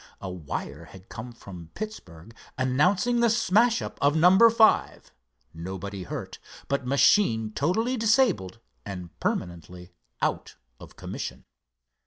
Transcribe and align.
A 0.19 0.31
wire 0.31 0.85
had 0.85 1.09
come 1.09 1.31
from 1.31 1.69
Pittsburgh 1.75 2.35
announcing 2.57 3.19
the 3.19 3.29
smash—up 3.29 3.99
of 4.01 4.15
number 4.15 4.49
five, 4.49 5.11
nobody 5.53 6.01
hurt, 6.05 6.39
but 6.67 6.87
machine 6.87 7.51
totally 7.51 7.97
disabled 7.97 8.59
and 8.83 9.11
permanently 9.19 9.93
out 10.19 10.55
of 10.79 10.95
commission. 10.95 11.45